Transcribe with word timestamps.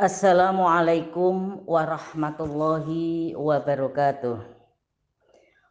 Assalamualaikum 0.00 1.60
warahmatullahi 1.68 3.36
wabarakatuh. 3.36 4.40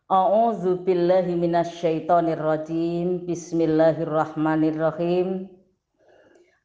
A'udzu 0.06 0.86
billahi 0.86 1.34
minasyaitonir 1.34 2.38
rajim. 2.38 3.26
Bismillahirrahmanirrahim. 3.26 5.50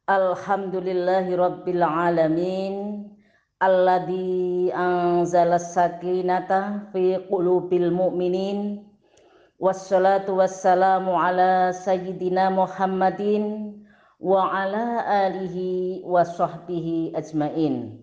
Alhamdulillahi 0.05 1.33
rabbil 1.33 1.81
alamin. 1.81 3.09
Alladzi 3.57 4.69
anzala 4.69 5.57
sakinata 5.57 6.93
fi 6.93 7.17
qulubil 7.33 7.89
mu'minin. 7.89 8.85
Wassalatu 9.57 10.37
wassalamu 10.37 11.17
ala 11.17 11.73
sayyidina 11.73 12.53
Muhammadin 12.53 13.74
wa 14.19 14.47
ala 14.47 15.03
alihi 15.27 16.03
wa 16.07 16.23
sahbihi 16.23 17.11
ajmain. 17.15 17.99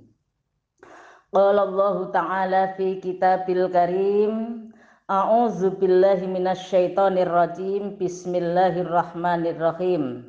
Qala 1.32 1.62
Allah 1.64 2.12
Ta'ala 2.12 2.76
fi 2.76 3.00
kitabil 3.00 3.72
karim. 3.72 4.68
A'udzu 5.08 5.80
billahi 5.80 6.28
minasyaitonir 6.28 7.32
rajim. 7.32 7.96
Bismillahirrahmanirrahim. 7.96 10.28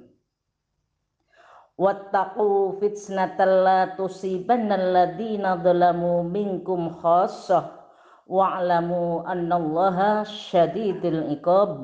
Wattaqu 1.76 2.79
fitnatal 2.79 3.68
la 3.68 3.91
tusibannal 3.99 4.95
ladzina 4.95 5.59
zalamu 5.59 6.23
minkum 6.23 6.95
khassah. 7.04 7.84
Wa'lamu 8.23 9.27
annallaha 9.27 10.23
syadidul 10.23 11.35
iqab. 11.35 11.84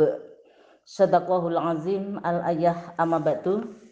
Sadaqahul 0.88 1.60
azim. 1.60 2.24
Al-ayah 2.24 2.96
amma 2.96 3.20
ba'du 3.20 3.89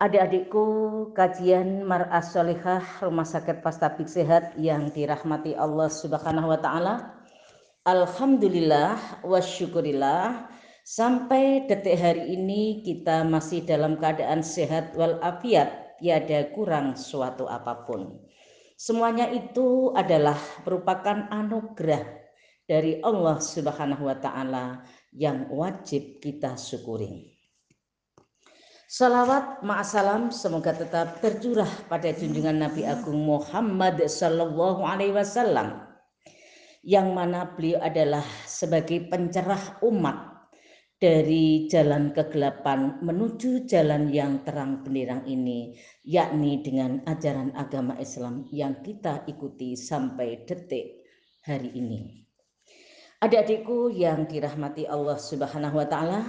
Adik-adikku, 0.00 0.64
kajian 1.12 1.84
Mar'as 1.84 2.32
Solihah 2.32 2.80
Rumah 3.04 3.28
Sakit 3.28 3.60
Pastabik 3.60 4.08
Sehat 4.08 4.56
yang 4.56 4.88
dirahmati 4.88 5.52
Allah 5.52 5.92
Subhanahu 5.92 6.48
wa 6.48 6.56
taala. 6.56 7.20
Alhamdulillah 7.84 9.20
wa 9.20 9.40
syukurillah 9.44 10.48
sampai 10.88 11.68
detik 11.68 12.00
hari 12.00 12.32
ini 12.32 12.80
kita 12.80 13.28
masih 13.28 13.60
dalam 13.68 14.00
keadaan 14.00 14.40
sehat 14.40 14.96
walafiat, 14.96 16.00
tiada 16.00 16.48
kurang 16.56 16.96
suatu 16.96 17.44
apa 17.44 17.84
pun. 17.84 18.24
Semuanya 18.80 19.28
itu 19.28 19.92
adalah 19.92 20.40
merupakan 20.64 21.28
anugerah 21.28 22.08
dari 22.64 23.04
Allah 23.04 23.36
Subhanahu 23.36 24.08
wa 24.08 24.16
taala 24.16 24.80
yang 25.12 25.52
wajib 25.52 26.24
kita 26.24 26.56
syukuri. 26.56 27.39
Salawat 28.90 29.62
ma'asalam 29.62 30.34
semoga 30.34 30.74
tetap 30.74 31.22
tercurah 31.22 31.70
pada 31.86 32.10
junjungan 32.10 32.58
Nabi 32.58 32.82
Agung 32.82 33.22
Muhammad 33.22 34.02
Sallallahu 34.02 34.82
Alaihi 34.82 35.14
Wasallam 35.14 35.86
yang 36.82 37.14
mana 37.14 37.54
beliau 37.54 37.78
adalah 37.78 38.26
sebagai 38.50 39.06
pencerah 39.06 39.78
umat 39.86 40.50
dari 40.98 41.70
jalan 41.70 42.10
kegelapan 42.10 42.98
menuju 42.98 43.62
jalan 43.70 44.10
yang 44.10 44.42
terang 44.42 44.82
benderang 44.82 45.22
ini 45.22 45.78
yakni 46.02 46.58
dengan 46.58 46.98
ajaran 47.06 47.54
agama 47.54 47.94
Islam 48.02 48.50
yang 48.50 48.82
kita 48.82 49.22
ikuti 49.30 49.78
sampai 49.78 50.42
detik 50.50 51.06
hari 51.46 51.70
ini. 51.78 52.26
Adik-adikku 53.22 53.94
yang 53.94 54.26
dirahmati 54.26 54.90
Allah 54.90 55.14
Subhanahu 55.14 55.78
wa 55.78 55.86
taala, 55.86 56.26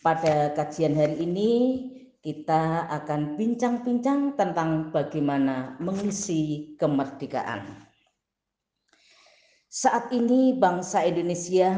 pada 0.00 0.56
kajian 0.56 0.96
hari 0.96 1.28
ini 1.28 1.52
kita 2.20 2.88
akan 2.88 3.36
bincang-bincang 3.36 4.36
tentang 4.36 4.92
bagaimana 4.92 5.76
mengisi 5.80 6.72
kemerdekaan. 6.80 7.88
Saat 9.70 10.12
ini 10.12 10.56
bangsa 10.56 11.04
Indonesia 11.04 11.76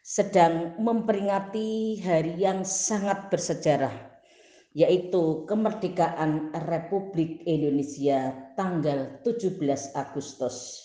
sedang 0.00 0.76
memperingati 0.80 2.00
hari 2.04 2.40
yang 2.40 2.64
sangat 2.64 3.28
bersejarah, 3.32 3.94
yaitu 4.72 5.44
kemerdekaan 5.44 6.52
Republik 6.68 7.44
Indonesia 7.44 8.32
tanggal 8.56 9.22
17 9.24 9.60
Agustus. 9.96 10.84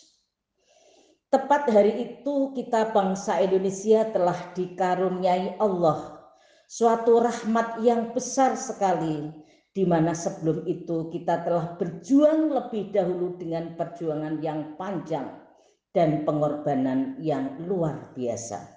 Tepat 1.31 1.71
hari 1.71 2.11
itu 2.11 2.51
kita 2.55 2.91
bangsa 2.91 3.39
Indonesia 3.39 4.03
telah 4.11 4.51
dikaruniai 4.51 5.55
Allah 5.63 6.20
suatu 6.71 7.19
rahmat 7.19 7.83
yang 7.83 8.15
besar 8.15 8.55
sekali 8.55 9.27
di 9.75 9.83
mana 9.83 10.15
sebelum 10.15 10.63
itu 10.63 11.11
kita 11.11 11.43
telah 11.43 11.75
berjuang 11.75 12.47
lebih 12.47 12.95
dahulu 12.95 13.35
dengan 13.35 13.75
perjuangan 13.75 14.39
yang 14.39 14.79
panjang 14.79 15.35
dan 15.91 16.23
pengorbanan 16.23 17.19
yang 17.19 17.59
luar 17.67 18.15
biasa. 18.15 18.71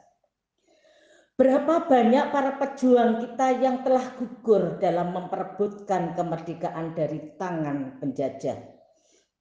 Berapa 1.38 1.86
banyak 1.86 2.30
para 2.30 2.58
pejuang 2.58 3.22
kita 3.30 3.62
yang 3.62 3.86
telah 3.86 4.06
gugur 4.18 4.78
dalam 4.78 5.14
memperebutkan 5.14 6.18
kemerdekaan 6.18 6.94
dari 6.94 7.34
tangan 7.38 7.98
penjajah, 7.98 8.58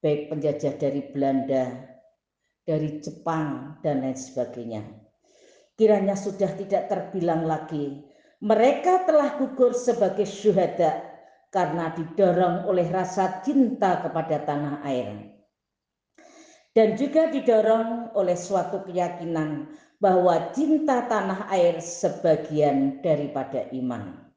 baik 0.01 0.29
penjajah 0.29 0.73
dari 0.77 1.05
Belanda, 1.09 1.89
dari 2.65 2.97
Jepang, 2.97 3.77
dan 3.85 4.01
lain 4.01 4.17
sebagainya. 4.17 4.81
Kiranya 5.77 6.17
sudah 6.17 6.49
tidak 6.57 6.89
terbilang 6.89 7.45
lagi 7.45 8.12
mereka 8.43 9.07
telah 9.07 9.39
gugur 9.39 9.71
sebagai 9.71 10.27
syuhada 10.27 10.99
karena 11.47 11.95
didorong 11.95 12.67
oleh 12.67 12.91
rasa 12.91 13.39
cinta 13.39 14.03
kepada 14.03 14.43
tanah 14.43 14.83
air. 14.83 15.31
Dan 16.75 16.99
juga 16.99 17.31
didorong 17.31 18.11
oleh 18.19 18.35
suatu 18.35 18.83
keyakinan 18.83 19.71
bahwa 20.03 20.51
cinta 20.51 21.07
tanah 21.07 21.47
air 21.55 21.79
sebagian 21.79 22.99
daripada 22.99 23.71
iman. 23.71 24.27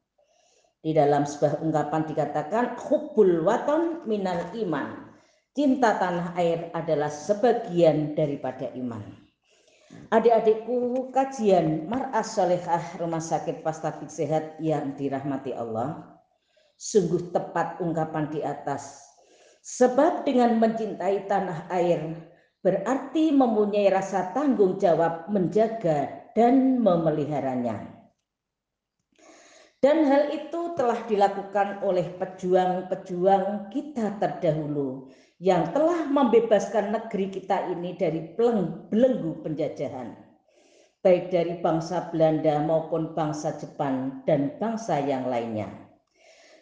Di 0.79 0.95
dalam 0.95 1.27
sebuah 1.27 1.59
ungkapan 1.59 2.07
dikatakan 2.07 2.79
hubbul 2.79 3.43
waton 3.43 4.07
minal 4.07 4.55
iman. 4.55 5.03
Cinta 5.51 5.99
tanah 5.99 6.31
air 6.39 6.71
adalah 6.71 7.11
sebagian 7.11 8.15
daripada 8.15 8.71
iman. 8.77 9.26
Adik-adikku, 10.07 11.11
kajian 11.11 11.87
Mar'as 11.87 12.35
Solehah 12.35 12.95
Rumah 12.99 13.19
Sakit 13.19 13.59
Pastabik 13.59 14.07
Sehat 14.07 14.55
yang 14.63 14.95
dirahmati 14.95 15.51
Allah, 15.51 16.19
sungguh 16.79 17.31
tepat 17.35 17.79
ungkapan 17.83 18.31
di 18.31 18.39
atas. 18.39 19.03
Sebab 19.63 20.23
dengan 20.23 20.63
mencintai 20.63 21.27
tanah 21.27 21.67
air, 21.71 22.15
berarti 22.63 23.35
mempunyai 23.35 23.91
rasa 23.91 24.31
tanggung 24.31 24.79
jawab 24.79 25.27
menjaga 25.27 26.31
dan 26.31 26.79
memeliharanya. 26.79 27.96
Dan 29.77 30.09
hal 30.09 30.33
itu 30.33 30.73
telah 30.73 31.05
dilakukan 31.05 31.85
oleh 31.85 32.09
pejuang-pejuang 32.17 33.69
kita 33.69 34.17
terdahulu 34.17 35.13
yang 35.37 35.69
telah 35.69 36.09
membebaskan 36.09 36.97
negeri 36.97 37.29
kita 37.29 37.69
ini 37.77 37.93
dari 37.93 38.33
belenggu 38.89 39.45
penjajahan, 39.45 40.17
baik 41.05 41.29
dari 41.29 41.61
bangsa 41.61 42.09
Belanda 42.09 42.57
maupun 42.65 43.13
bangsa 43.13 43.53
Jepang 43.61 44.25
dan 44.25 44.57
bangsa 44.57 44.97
yang 44.97 45.29
lainnya. 45.29 45.69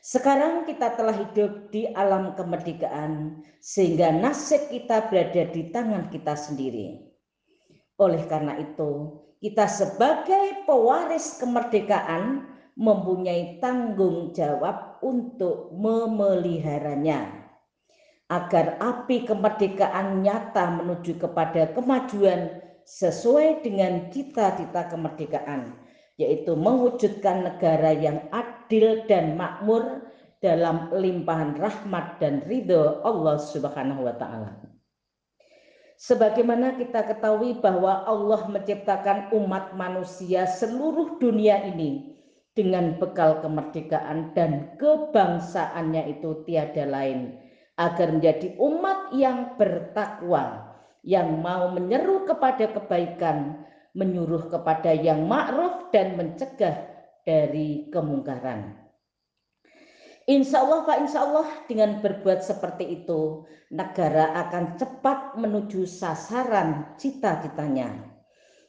Sekarang 0.03 0.67
kita 0.67 0.99
telah 0.99 1.15
hidup 1.15 1.71
di 1.71 1.87
alam 1.95 2.35
kemerdekaan, 2.35 3.41
sehingga 3.63 4.11
nasib 4.11 4.67
kita 4.67 5.07
berada 5.07 5.49
di 5.55 5.71
tangan 5.71 6.11
kita 6.11 6.35
sendiri. 6.35 7.15
Oleh 7.95 8.27
karena 8.27 8.59
itu, 8.59 9.23
kita 9.39 9.71
sebagai 9.71 10.67
pewaris 10.67 11.39
kemerdekaan 11.39 12.54
mempunyai 12.75 13.63
tanggung 13.63 14.35
jawab 14.35 14.99
untuk 14.99 15.71
memeliharanya 15.71 17.47
agar 18.27 18.75
api 18.81 19.23
kemerdekaan 19.23 20.25
nyata 20.25 20.81
menuju 20.81 21.15
kepada 21.21 21.71
kemajuan 21.71 22.59
sesuai 22.85 23.63
dengan 23.65 24.09
cita-cita 24.11 24.91
kemerdekaan, 24.91 25.73
yaitu 26.19 26.53
mewujudkan 26.53 27.47
negara 27.47 27.93
yang 27.95 28.27
adil 28.33 29.05
dan 29.07 29.37
makmur 29.37 30.05
dalam 30.43 30.93
limpahan 30.93 31.57
rahmat 31.57 32.21
dan 32.21 32.45
ridho 32.45 33.01
Allah 33.01 33.37
Subhanahu 33.41 34.05
wa 34.05 34.15
Ta'ala. 34.17 34.51
Sebagaimana 35.95 36.75
kita 36.75 37.07
ketahui 37.07 37.57
bahwa 37.63 38.03
Allah 38.03 38.45
menciptakan 38.51 39.31
umat 39.31 39.73
manusia 39.79 40.43
seluruh 40.43 41.17
dunia 41.23 41.63
ini 41.71 42.14
dengan 42.55 42.95
bekal 42.95 43.43
kemerdekaan 43.43 44.31
dan 44.31 44.79
kebangsaannya 44.79 46.17
itu 46.17 46.41
tiada 46.47 46.87
lain 46.87 47.35
agar 47.75 48.15
menjadi 48.15 48.55
umat 48.55 49.11
yang 49.11 49.59
bertakwa, 49.59 50.71
yang 51.03 51.43
mau 51.43 51.67
menyeru 51.75 52.23
kepada 52.23 52.71
kebaikan, 52.71 53.67
menyuruh 53.91 54.47
kepada 54.47 54.95
yang 54.95 55.27
ma'ruf 55.27 55.91
dan 55.91 56.15
mencegah 56.15 56.87
dari 57.27 57.91
kemungkaran. 57.91 58.79
Insya 60.25 60.65
Allah 60.65 60.89
Pak, 60.89 60.97
insya 61.05 61.21
Allah 61.21 61.45
dengan 61.69 62.01
berbuat 62.01 62.41
seperti 62.41 63.03
itu, 63.03 63.45
negara 63.69 64.33
akan 64.47 64.73
cepat 64.79 65.37
menuju 65.37 65.85
sasaran 65.85 66.97
cita-citanya. 66.97 67.93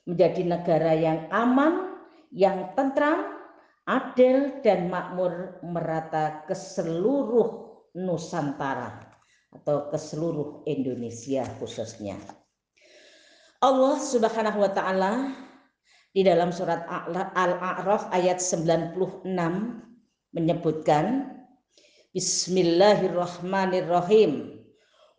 Menjadi 0.04 0.42
negara 0.44 0.92
yang 0.92 1.32
aman, 1.32 1.96
yang 2.28 2.76
tentram, 2.76 3.35
adil, 3.86 4.58
dan 4.66 4.90
makmur 4.90 5.62
merata 5.62 6.42
ke 6.44 6.54
seluruh 6.54 7.66
Nusantara 7.96 9.08
atau 9.56 9.88
ke 9.88 9.96
seluruh 9.96 10.68
Indonesia 10.68 11.48
khususnya. 11.56 12.20
Allah 13.64 13.96
Subhanahu 13.96 14.60
wa 14.60 14.68
taala 14.68 15.32
di 16.12 16.20
dalam 16.20 16.52
surat 16.52 16.84
Al-A'raf 16.84 18.12
ayat 18.12 18.44
96 18.44 19.24
menyebutkan 20.36 21.32
Bismillahirrahmanirrahim. 22.12 24.60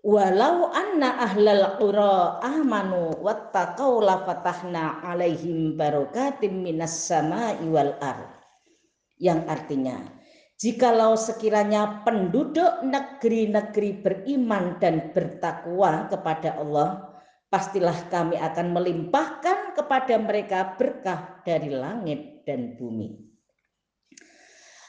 Walau 0.06 0.70
anna 0.70 1.25
ahlal 1.25 1.81
qura 1.81 2.38
amanu 2.46 3.18
wattaqau 3.25 4.06
la 4.06 4.22
fatahna 4.22 5.02
alaihim 5.02 5.74
barakatim 5.74 6.62
minas 6.62 7.10
sama'i 7.10 7.66
wal 7.66 7.98
ar. 7.98 8.37
Yang 9.18 9.42
artinya, 9.50 9.98
jikalau 10.62 11.18
sekiranya 11.18 12.06
penduduk 12.06 12.86
negeri-negeri 12.86 14.02
beriman 14.06 14.78
dan 14.78 15.10
bertakwa 15.14 16.06
kepada 16.10 16.58
Allah, 16.62 17.18
pastilah 17.50 18.10
kami 18.14 18.38
akan 18.38 18.78
melimpahkan 18.78 19.74
kepada 19.74 20.16
mereka 20.22 20.78
berkah 20.78 21.42
dari 21.42 21.74
langit 21.74 22.46
dan 22.46 22.78
bumi. 22.78 23.28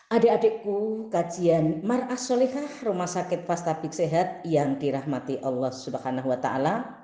Adik-adikku, 0.09 1.13
kajian 1.13 1.85
Mar'ah 1.85 2.17
Solihah 2.17 2.81
Rumah 2.81 3.05
Sakit 3.05 3.45
Fastabik 3.45 3.93
Sehat 3.93 4.41
yang 4.49 4.81
dirahmati 4.81 5.37
Allah 5.45 5.69
Subhanahu 5.69 6.33
wa 6.33 6.41
taala. 6.41 6.98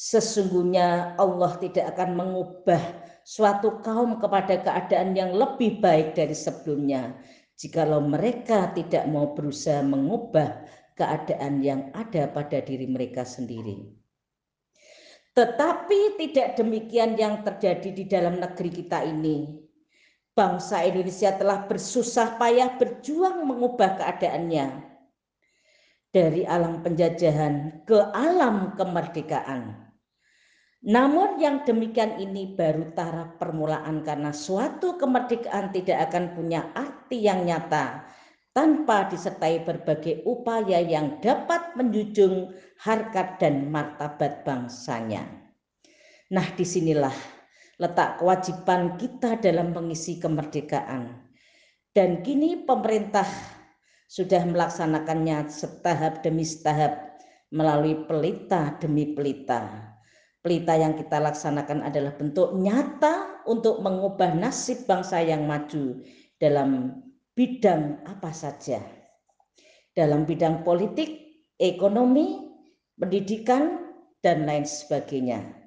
Sesungguhnya 0.00 1.12
Allah 1.20 1.60
tidak 1.60 1.92
akan 1.92 2.16
mengubah 2.16 2.80
suatu 3.20 3.84
kaum 3.84 4.16
kepada 4.16 4.56
keadaan 4.64 5.12
yang 5.12 5.36
lebih 5.36 5.76
baik 5.84 6.16
dari 6.16 6.32
sebelumnya 6.32 7.20
jikalau 7.60 8.00
mereka 8.00 8.72
tidak 8.72 9.04
mau 9.12 9.36
berusaha 9.36 9.84
mengubah 9.84 10.64
keadaan 10.96 11.60
yang 11.60 11.92
ada 11.92 12.32
pada 12.32 12.64
diri 12.64 12.88
mereka 12.88 13.28
sendiri. 13.28 13.92
Tetapi 15.36 16.16
tidak 16.16 16.56
demikian 16.56 17.20
yang 17.20 17.44
terjadi 17.44 17.92
di 17.92 18.08
dalam 18.08 18.40
negeri 18.40 18.72
kita 18.72 19.04
ini 19.04 19.60
bangsa 20.32 20.80
Indonesia 20.80 21.36
telah 21.36 21.68
bersusah 21.68 22.40
payah 22.40 22.80
berjuang 22.80 23.44
mengubah 23.44 24.00
keadaannya 24.00 24.80
dari 26.08 26.48
alam 26.48 26.80
penjajahan 26.80 27.84
ke 27.84 28.00
alam 28.16 28.72
kemerdekaan. 28.80 29.89
Namun 30.80 31.36
yang 31.36 31.60
demikian 31.68 32.16
ini 32.16 32.56
baru 32.56 32.96
taraf 32.96 33.36
permulaan 33.36 34.00
karena 34.00 34.32
suatu 34.32 34.96
kemerdekaan 34.96 35.76
tidak 35.76 36.08
akan 36.08 36.32
punya 36.32 36.72
arti 36.72 37.20
yang 37.20 37.44
nyata 37.44 38.08
tanpa 38.56 39.04
disertai 39.12 39.60
berbagai 39.60 40.24
upaya 40.24 40.80
yang 40.80 41.20
dapat 41.20 41.76
menjunjung 41.76 42.56
harkat 42.80 43.36
dan 43.36 43.68
martabat 43.68 44.40
bangsanya. 44.40 45.28
Nah 46.32 46.48
di 46.56 46.64
sinilah 46.64 47.14
letak 47.76 48.20
kewajiban 48.20 48.96
kita 48.96 49.36
dalam 49.36 49.76
mengisi 49.76 50.16
kemerdekaan. 50.16 51.28
Dan 51.92 52.22
kini 52.22 52.64
pemerintah 52.64 53.26
sudah 54.06 54.46
melaksanakannya 54.46 55.50
setahap 55.50 56.22
demi 56.22 56.46
setahap 56.46 57.20
melalui 57.50 58.06
pelita 58.06 58.78
demi 58.78 59.10
pelita. 59.12 59.90
Pelita 60.40 60.72
yang 60.72 60.96
kita 60.96 61.20
laksanakan 61.20 61.84
adalah 61.84 62.16
bentuk 62.16 62.56
nyata 62.56 63.44
untuk 63.44 63.84
mengubah 63.84 64.32
nasib 64.32 64.88
bangsa 64.88 65.20
yang 65.20 65.44
maju 65.44 66.00
dalam 66.40 67.00
bidang 67.36 68.00
apa 68.08 68.32
saja. 68.32 68.80
Dalam 69.92 70.24
bidang 70.24 70.64
politik, 70.64 71.44
ekonomi, 71.60 72.56
pendidikan, 72.96 73.92
dan 74.24 74.48
lain 74.48 74.64
sebagainya 74.64 75.60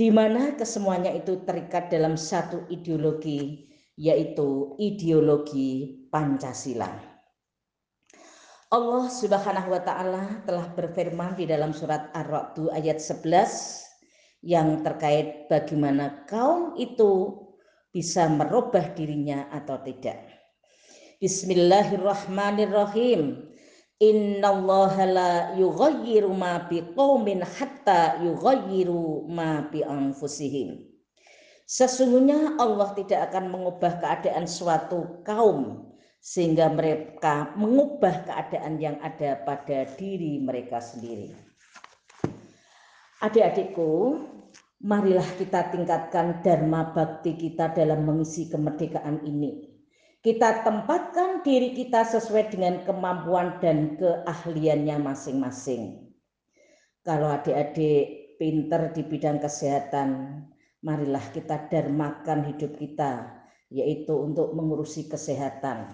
di 0.00 0.08
mana 0.08 0.56
kesemuanya 0.56 1.12
itu 1.12 1.44
terikat 1.44 1.92
dalam 1.92 2.16
satu 2.16 2.64
ideologi, 2.72 3.68
yaitu 4.00 4.72
ideologi 4.80 6.00
Pancasila. 6.08 7.09
Allah 8.70 9.10
Subhanahu 9.10 9.74
wa 9.74 9.82
taala 9.82 10.46
telah 10.46 10.70
berfirman 10.78 11.34
di 11.34 11.42
dalam 11.42 11.74
surat 11.74 12.06
Ar-Ra'd 12.14 12.70
ayat 12.70 13.02
11 13.02 14.46
yang 14.46 14.86
terkait 14.86 15.50
bagaimana 15.50 16.22
kaum 16.30 16.78
itu 16.78 17.34
bisa 17.90 18.30
merubah 18.30 18.94
dirinya 18.94 19.50
atau 19.50 19.74
tidak. 19.82 20.22
Bismillahirrahmanirrahim. 21.18 23.50
Innallaha 23.98 25.02
la 25.02 25.50
yughayyiru 25.58 26.30
ma 26.30 26.70
biqaumin 26.70 27.42
hatta 27.42 28.22
yughayyiru 28.22 29.26
ma 29.26 29.66
bi 29.66 29.82
anfusihim. 29.82 30.78
Sesungguhnya 31.66 32.54
Allah 32.62 32.94
tidak 32.94 33.34
akan 33.34 33.50
mengubah 33.50 33.98
keadaan 33.98 34.46
suatu 34.46 35.26
kaum 35.26 35.89
sehingga 36.20 36.68
mereka 36.70 37.56
mengubah 37.56 38.28
keadaan 38.28 38.76
yang 38.76 38.96
ada 39.00 39.40
pada 39.40 39.88
diri 39.96 40.38
mereka 40.44 40.78
sendiri. 40.78 41.32
Adik-adikku, 43.24 44.20
marilah 44.84 45.26
kita 45.40 45.72
tingkatkan 45.72 46.44
dharma 46.44 46.92
bakti 46.92 47.36
kita 47.36 47.72
dalam 47.72 48.04
mengisi 48.04 48.48
kemerdekaan 48.48 49.24
ini 49.24 49.70
kita 50.20 50.60
tempatkan 50.60 51.40
diri 51.40 51.72
kita 51.72 52.04
sesuai 52.04 52.52
dengan 52.52 52.84
kemampuan 52.84 53.56
dan 53.64 53.96
keahliannya 53.96 55.00
masing-masing. 55.00 56.12
Kalau 57.00 57.32
adik-adik 57.32 58.36
pinter 58.36 58.92
di 58.92 59.00
bidang 59.08 59.40
kesehatan, 59.40 60.08
marilah 60.84 61.24
kita 61.32 61.72
dermakan 61.72 62.52
hidup 62.52 62.76
kita, 62.76 63.32
yaitu 63.72 64.12
untuk 64.12 64.52
mengurusi 64.52 65.08
kesehatan. 65.08 65.88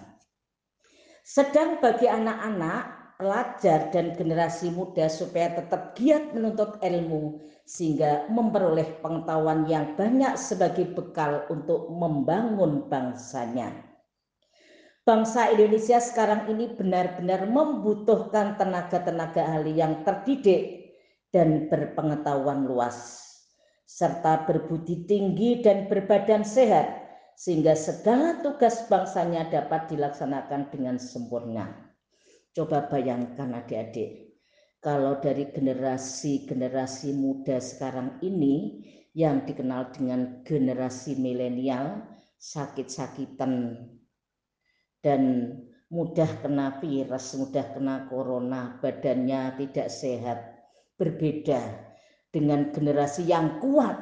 Sedang 1.27 1.83
bagi 1.83 2.07
anak-anak, 2.07 3.19
pelajar 3.19 3.91
dan 3.91 4.15
generasi 4.15 4.71
muda 4.71 5.11
supaya 5.11 5.59
tetap 5.59 5.91
giat 5.99 6.31
menuntut 6.31 6.79
ilmu 6.79 7.43
sehingga 7.67 8.31
memperoleh 8.31 9.03
pengetahuan 9.03 9.67
yang 9.67 9.99
banyak 9.99 10.39
sebagai 10.39 10.87
bekal 10.95 11.43
untuk 11.51 11.91
membangun 11.91 12.87
bangsanya. 12.87 13.75
Bangsa 15.03 15.51
Indonesia 15.51 15.99
sekarang 15.99 16.47
ini 16.47 16.71
benar-benar 16.71 17.43
membutuhkan 17.51 18.55
tenaga-tenaga 18.55 19.43
ahli 19.43 19.75
yang 19.75 20.07
terdidik 20.07 20.95
dan 21.35 21.67
berpengetahuan 21.67 22.63
luas, 22.63 23.27
serta 23.83 24.47
berbudi 24.47 25.03
tinggi 25.03 25.59
dan 25.59 25.91
berbadan 25.91 26.47
sehat, 26.47 27.06
sehingga 27.37 27.77
segala 27.77 28.41
tugas 28.41 28.89
bangsanya 28.89 29.45
dapat 29.53 29.93
dilaksanakan 29.93 30.73
dengan 30.73 30.97
sempurna. 30.97 31.69
Coba 32.57 32.89
bayangkan 32.89 33.53
adik-adik, 33.53 34.33
kalau 34.81 35.21
dari 35.21 35.45
generasi-generasi 35.53 37.13
muda 37.13 37.61
sekarang 37.61 38.17
ini 38.25 38.81
yang 39.13 39.45
dikenal 39.45 39.93
dengan 39.93 40.41
generasi 40.41 41.13
milenial 41.21 42.01
sakit-sakitan 42.41 43.85
dan 45.05 45.21
mudah 45.93 46.29
kena 46.41 46.81
virus, 46.81 47.37
mudah 47.37 47.65
kena 47.77 48.09
corona, 48.09 48.81
badannya 48.81 49.53
tidak 49.61 49.93
sehat, 49.93 50.39
berbeda 50.97 51.61
dengan 52.33 52.73
generasi 52.73 53.29
yang 53.29 53.61
kuat. 53.61 53.97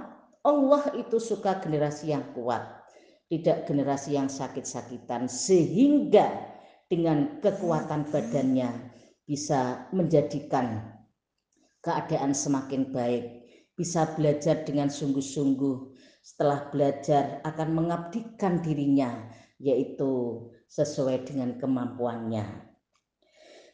Allah 0.46 0.84
itu 0.96 1.20
suka 1.20 1.60
generasi 1.60 2.14
yang 2.16 2.24
kuat, 2.38 2.85
tidak 3.30 3.66
generasi 3.66 4.14
yang 4.18 4.30
sakit-sakitan, 4.30 5.26
sehingga 5.26 6.30
dengan 6.86 7.42
kekuatan 7.42 8.06
badannya 8.14 8.94
bisa 9.26 9.90
menjadikan 9.90 10.94
keadaan 11.82 12.38
semakin 12.38 12.94
baik, 12.94 13.46
bisa 13.74 14.06
belajar 14.14 14.62
dengan 14.66 14.90
sungguh-sungguh. 14.94 15.98
Setelah 16.26 16.70
belajar, 16.74 17.42
akan 17.46 17.70
mengabdikan 17.74 18.62
dirinya, 18.62 19.30
yaitu 19.62 20.42
sesuai 20.70 21.30
dengan 21.30 21.62
kemampuannya. 21.62 22.66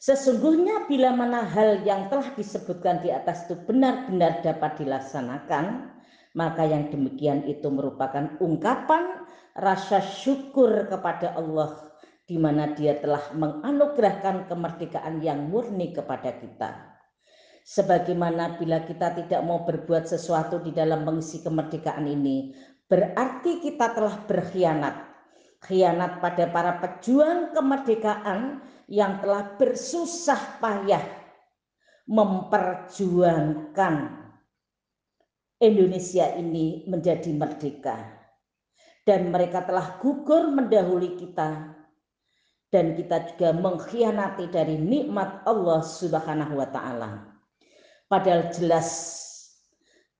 Sesungguhnya 0.01 0.89
bila 0.89 1.13
mana 1.13 1.45
hal 1.45 1.85
yang 1.85 2.09
telah 2.09 2.33
disebutkan 2.33 3.05
di 3.05 3.13
atas 3.13 3.45
itu 3.45 3.55
benar-benar 3.69 4.41
dapat 4.41 4.81
dilaksanakan, 4.81 5.93
maka 6.31 6.63
yang 6.63 6.87
demikian 6.87 7.43
itu 7.47 7.67
merupakan 7.67 8.39
ungkapan 8.39 9.27
rasa 9.55 9.99
syukur 9.99 10.87
kepada 10.87 11.35
Allah 11.35 11.91
di 12.23 12.39
mana 12.39 12.71
Dia 12.71 12.95
telah 13.03 13.35
menganugerahkan 13.35 14.47
kemerdekaan 14.47 15.19
yang 15.19 15.51
murni 15.51 15.91
kepada 15.91 16.31
kita. 16.39 16.95
Sebagaimana 17.67 18.55
bila 18.55 18.87
kita 18.87 19.11
tidak 19.19 19.43
mau 19.43 19.67
berbuat 19.67 20.07
sesuatu 20.07 20.63
di 20.63 20.71
dalam 20.71 21.03
mengisi 21.03 21.43
kemerdekaan 21.43 22.07
ini, 22.07 22.55
berarti 22.87 23.59
kita 23.59 23.91
telah 23.91 24.23
berkhianat. 24.23 25.11
Khianat 25.61 26.23
pada 26.23 26.49
para 26.49 26.81
pejuang 26.81 27.53
kemerdekaan 27.53 28.65
yang 28.89 29.21
telah 29.21 29.45
bersusah 29.61 30.57
payah 30.57 31.05
memperjuangkan 32.09 34.20
Indonesia 35.61 36.33
ini 36.41 36.89
menjadi 36.89 37.29
merdeka 37.37 38.17
dan 39.05 39.29
mereka 39.29 39.61
telah 39.61 40.01
gugur 40.01 40.49
mendahului 40.49 41.21
kita 41.21 41.77
dan 42.71 42.95
kita 42.97 43.35
juga 43.35 43.53
mengkhianati 43.53 44.49
dari 44.49 44.81
nikmat 44.81 45.45
Allah 45.45 45.85
Subhanahu 45.85 46.57
wa 46.57 46.67
taala. 46.71 47.11
Padahal 48.09 48.49
jelas 48.51 49.21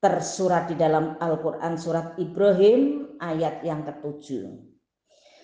tersurat 0.01 0.65
di 0.69 0.75
dalam 0.75 1.15
Al-Qur'an 1.21 1.77
surat 1.77 2.17
Ibrahim 2.17 3.05
ayat 3.21 3.61
yang 3.61 3.85
ketujuh. 3.85 4.49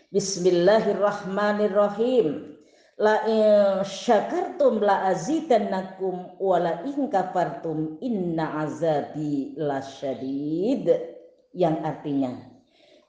Bismillahirrahmanirrahim. 0.10 2.57
La 2.98 3.22
syakartum 3.86 4.82
la 4.82 5.06
azidannakum 5.14 6.42
wa 6.42 6.58
la 6.58 6.82
in 6.82 7.14
kafartum 7.14 8.02
inna 8.02 8.66
azabi 8.66 9.54
lasyadid. 9.54 10.90
Yang 11.54 11.78
artinya 11.86 12.32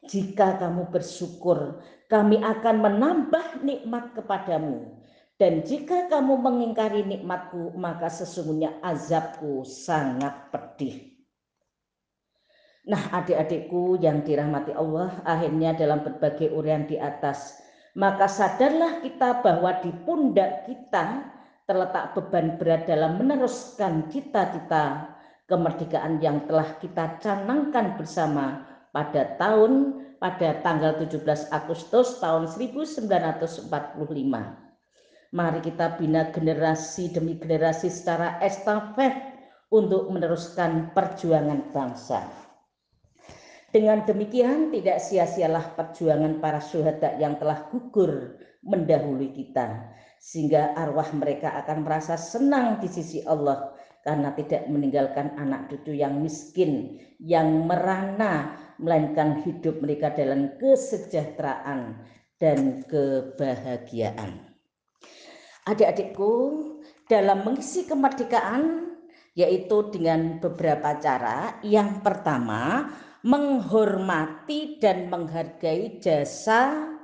jika 0.09 0.57
kamu 0.57 0.89
bersyukur, 0.89 1.81
kami 2.09 2.41
akan 2.41 2.77
menambah 2.81 3.61
nikmat 3.65 4.17
kepadamu. 4.17 4.97
Dan 5.39 5.63
jika 5.63 6.11
kamu 6.11 6.35
mengingkari 6.41 7.07
nikmatku, 7.07 7.77
maka 7.79 8.11
sesungguhnya 8.11 8.83
azabku 8.83 9.63
sangat 9.63 10.51
pedih. 10.51 11.15
Nah 12.89 13.23
adik-adikku 13.23 14.01
yang 14.01 14.25
dirahmati 14.25 14.73
Allah, 14.75 15.21
akhirnya 15.23 15.77
dalam 15.77 16.03
berbagai 16.03 16.51
urian 16.51 16.89
di 16.89 16.97
atas, 16.97 17.61
maka 17.97 18.29
sadarlah 18.29 19.01
kita 19.01 19.41
bahwa 19.41 19.81
di 19.81 19.95
pundak 20.05 20.69
kita 20.69 21.25
terletak 21.69 22.17
beban 22.17 22.57
berat 22.57 22.89
dalam 22.89 23.21
meneruskan 23.21 24.09
cita-cita 24.09 25.17
kemerdekaan 25.49 26.21
yang 26.21 26.45
telah 26.49 26.77
kita 26.81 27.21
canangkan 27.21 27.97
bersama 27.97 28.65
pada 28.93 29.37
tahun 29.41 30.05
pada 30.19 30.61
tanggal 30.67 30.99
17 30.99 31.25
Agustus 31.55 32.19
tahun 32.19 32.51
1945. 32.51 33.71
Mari 35.29 35.61
kita 35.61 36.01
bina 36.01 36.33
generasi 36.33 37.13
demi 37.13 37.37
generasi 37.37 37.93
secara 37.93 38.41
estafet 38.41 39.13
untuk 39.69 40.09
meneruskan 40.09 40.91
perjuangan 40.97 41.69
bangsa. 41.69 42.48
Dengan 43.69 44.01
demikian 44.09 44.73
tidak 44.73 44.97
sia-sialah 44.97 45.77
perjuangan 45.77 46.41
para 46.41 46.57
syuhada 46.57 47.21
yang 47.21 47.37
telah 47.37 47.69
gugur 47.69 48.41
mendahului 48.65 49.29
kita 49.37 49.93
sehingga 50.17 50.73
arwah 50.73 51.13
mereka 51.13 51.53
akan 51.65 51.85
merasa 51.85 52.17
senang 52.17 52.81
di 52.81 52.89
sisi 52.89 53.21
Allah 53.29 53.77
karena 54.09 54.33
tidak 54.33 54.67
meninggalkan 54.73 55.37
anak 55.37 55.69
cucu 55.69 56.01
yang 56.01 56.17
miskin, 56.25 56.97
yang 57.21 57.69
merana, 57.69 58.57
melainkan 58.81 59.45
hidup 59.45 59.85
mereka 59.85 60.17
dalam 60.17 60.57
kesejahteraan 60.57 62.09
dan 62.41 62.83
kebahagiaan. 62.89 64.49
Adik-adikku, 65.69 66.33
dalam 67.05 67.45
mengisi 67.45 67.85
kemerdekaan 67.85 68.97
yaitu 69.37 69.93
dengan 69.93 70.41
beberapa 70.41 70.97
cara. 70.99 71.61
Yang 71.63 72.01
pertama, 72.03 72.91
menghormati 73.27 74.79
dan 74.79 75.11
menghargai 75.11 75.99
jasa 75.99 76.95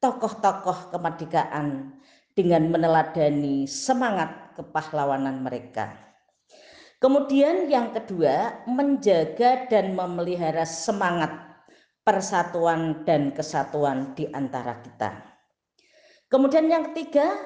tokoh-tokoh 0.00 0.90
kemerdekaan 0.90 1.98
dengan 2.32 2.72
meneladani 2.72 3.68
semangat 3.68 4.56
kepahlawanan 4.56 5.44
mereka. 5.44 5.92
Kemudian 7.02 7.66
yang 7.66 7.90
kedua, 7.90 8.62
menjaga 8.70 9.66
dan 9.66 9.98
memelihara 9.98 10.62
semangat 10.62 11.34
persatuan 12.06 13.02
dan 13.02 13.34
kesatuan 13.34 14.14
di 14.14 14.30
antara 14.30 14.78
kita. 14.80 15.10
Kemudian 16.30 16.70
yang 16.70 16.90
ketiga, 16.90 17.36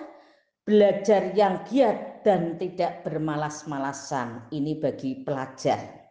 belajar 0.63 1.33
yang 1.33 1.65
giat 1.67 2.23
dan 2.23 2.61
tidak 2.61 3.03
bermalas-malasan. 3.03 4.47
Ini 4.53 4.77
bagi 4.79 5.25
pelajar. 5.25 6.05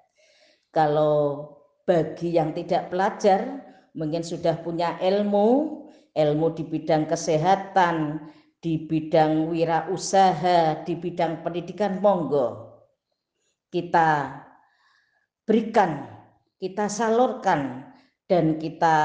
Kalau 0.74 1.55
bagi 1.86 2.34
yang 2.34 2.51
tidak 2.58 2.89
pelajar, 2.89 3.62
mungkin 3.94 4.25
sudah 4.25 4.60
punya 4.65 4.98
ilmu, 5.00 5.82
ilmu 6.12 6.48
di 6.58 6.63
bidang 6.65 7.06
kesehatan, 7.06 8.25
di 8.60 8.82
bidang 8.89 9.54
wirausaha, 9.54 10.82
di 10.82 10.94
bidang 10.98 11.46
pendidikan, 11.46 12.01
monggo 12.01 12.75
kita 13.75 14.32
berikan, 15.44 16.08
kita 16.63 16.88
salurkan 16.88 17.92
dan 18.24 18.56
kita 18.56 18.98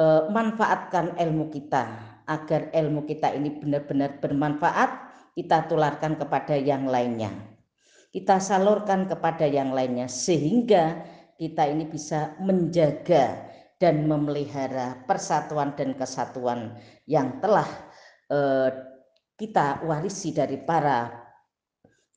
uh, 0.00 0.32
manfaatkan 0.32 1.12
ilmu 1.20 1.52
kita 1.52 1.84
agar 2.24 2.72
ilmu 2.72 3.04
kita 3.04 3.36
ini 3.36 3.60
benar-benar 3.60 4.16
bermanfaat, 4.16 4.90
kita 5.36 5.68
tularkan 5.68 6.16
kepada 6.16 6.56
yang 6.56 6.88
lainnya. 6.88 7.28
Kita 8.10 8.40
salurkan 8.42 9.06
kepada 9.06 9.44
yang 9.44 9.76
lainnya 9.76 10.08
sehingga 10.08 11.04
kita 11.40 11.64
ini 11.72 11.88
bisa 11.88 12.36
menjaga 12.36 13.48
dan 13.80 14.04
memelihara 14.04 15.08
persatuan 15.08 15.72
dan 15.72 15.96
kesatuan 15.96 16.76
yang 17.08 17.40
telah 17.40 17.64
uh, 18.28 18.68
kita 19.40 19.80
warisi 19.88 20.36
dari 20.36 20.60
para 20.60 21.08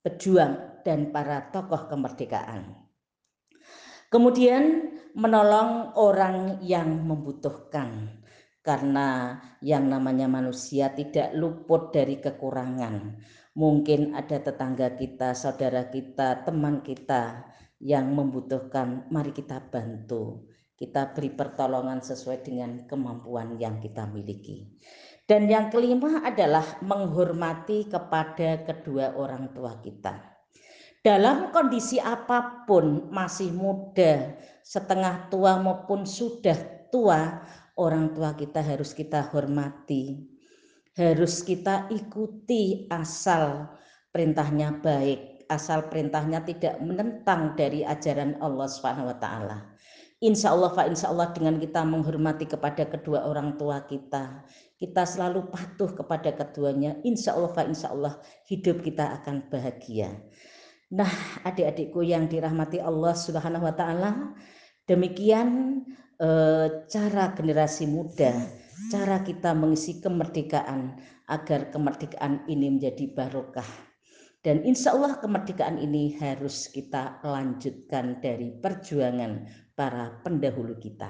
pejuang 0.03 0.83
dan 0.83 1.15
para 1.15 1.47
tokoh 1.55 1.87
kemerdekaan. 1.87 2.83
Kemudian 4.11 4.91
menolong 5.15 5.95
orang 5.95 6.59
yang 6.59 7.07
membutuhkan 7.07 8.19
karena 8.59 9.39
yang 9.63 9.87
namanya 9.87 10.27
manusia 10.27 10.91
tidak 10.91 11.31
luput 11.31 11.95
dari 11.95 12.19
kekurangan. 12.19 13.23
Mungkin 13.55 14.19
ada 14.19 14.43
tetangga 14.43 14.99
kita, 14.99 15.31
saudara 15.31 15.87
kita, 15.87 16.43
teman 16.43 16.83
kita 16.83 17.47
yang 17.83 18.15
membutuhkan, 18.15 19.11
mari 19.11 19.35
kita 19.35 19.59
bantu. 19.67 20.47
Kita 20.79 21.11
beri 21.11 21.35
pertolongan 21.35 21.99
sesuai 21.99 22.47
dengan 22.47 22.87
kemampuan 22.87 23.59
yang 23.59 23.83
kita 23.83 24.07
miliki. 24.07 24.71
Dan 25.23 25.47
yang 25.51 25.67
kelima 25.67 26.23
adalah 26.23 26.79
menghormati 26.79 27.87
kepada 27.87 28.63
kedua 28.63 29.15
orang 29.19 29.51
tua 29.51 29.79
kita. 29.83 30.19
Dalam 31.03 31.51
kondisi 31.51 31.99
apa 31.99 32.63
pun, 32.63 33.11
masih 33.11 33.51
muda, 33.51 34.39
setengah 34.63 35.27
tua 35.27 35.59
maupun 35.59 36.07
sudah 36.07 36.55
tua, 36.87 37.43
orang 37.75 38.15
tua 38.15 38.31
kita 38.35 38.63
harus 38.63 38.95
kita 38.95 39.27
hormati. 39.31 40.23
Harus 40.95 41.43
kita 41.43 41.91
ikuti 41.91 42.87
asal 42.87 43.67
perintahnya 44.13 44.77
baik, 44.77 45.32
asal 45.49 45.87
perintahnya 45.87 46.43
tidak 46.43 46.79
menentang 46.79 47.55
dari 47.57 47.83
ajaran 47.83 48.37
Allah 48.39 48.67
Subhanahu 48.67 49.09
wa 49.11 49.17
taala. 49.17 49.57
Insya 50.23 50.55
Allah, 50.55 50.71
Pak, 50.71 50.87
insya 50.87 51.11
Allah 51.11 51.35
dengan 51.35 51.59
kita 51.59 51.83
menghormati 51.83 52.47
kepada 52.47 52.87
kedua 52.87 53.27
orang 53.27 53.59
tua 53.59 53.83
kita, 53.83 54.47
kita 54.79 55.03
selalu 55.03 55.51
patuh 55.51 55.91
kepada 55.91 56.31
keduanya, 56.31 56.95
insya 57.03 57.35
Allah, 57.35 57.51
Pak, 57.51 57.67
insya 57.67 57.91
Allah 57.91 58.23
hidup 58.47 58.79
kita 58.79 59.19
akan 59.19 59.51
bahagia. 59.51 60.15
Nah, 60.95 61.11
adik-adikku 61.43 62.07
yang 62.07 62.31
dirahmati 62.31 62.79
Allah 62.79 63.11
Subhanahu 63.11 63.67
Wa 63.67 63.75
Taala, 63.75 64.11
demikian 64.87 65.81
eh, 66.23 66.67
cara 66.87 67.35
generasi 67.35 67.83
muda, 67.91 68.31
cara 68.87 69.27
kita 69.27 69.51
mengisi 69.51 69.99
kemerdekaan 69.99 71.03
agar 71.27 71.67
kemerdekaan 71.67 72.47
ini 72.47 72.79
menjadi 72.79 73.11
barokah. 73.11 73.92
Dan 74.43 74.59
insya 74.67 74.91
Allah 74.91 75.23
kemerdekaan 75.23 75.79
ini 75.79 76.19
harus 76.19 76.67
kita 76.67 77.23
lanjutkan 77.23 78.19
dari 78.19 78.51
perjuangan 78.51 79.47
para 79.71 80.19
pendahulu 80.19 80.75
kita. 80.83 81.09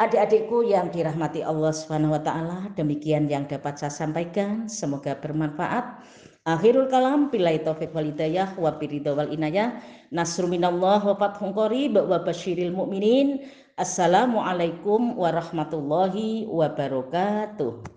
Adik-adikku 0.00 0.64
yang 0.64 0.88
dirahmati 0.88 1.44
Allah 1.44 1.74
Subhanahu 1.76 2.16
wa 2.16 2.22
taala, 2.24 2.72
demikian 2.72 3.28
yang 3.28 3.44
dapat 3.44 3.76
saya 3.76 3.92
sampaikan, 3.92 4.64
semoga 4.64 5.12
bermanfaat. 5.20 6.00
Akhirul 6.48 6.88
kalam 6.88 7.28
bila 7.28 7.52
taufik 7.60 7.92
wal 7.92 8.08
hidayah 8.08 8.56
wa 8.56 8.72
biridha 8.80 9.12
wal 9.12 9.28
inayah. 9.28 9.84
Nasru 10.08 10.48
minallah 10.48 11.04
wa 11.04 11.18
fathun 11.20 11.52
qarib 11.52 12.00
wa 12.00 12.16
basyiril 12.24 12.72
mu'minin. 12.72 13.44
Assalamualaikum 13.76 15.20
warahmatullahi 15.20 16.48
wabarakatuh. 16.48 17.84